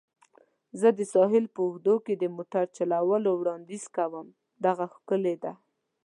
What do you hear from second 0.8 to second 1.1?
د